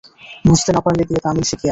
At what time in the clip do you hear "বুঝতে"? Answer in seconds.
0.45-0.69